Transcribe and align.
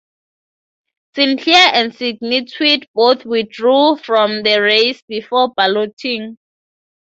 Sinclair 1.13 1.69
and 1.75 1.93
Sydney 1.93 2.45
Tweed 2.45 2.87
both 2.95 3.23
withdrew 3.23 3.97
from 3.97 4.41
the 4.41 4.59
race 4.59 4.99
before 5.07 5.53
balloting. 5.55 6.37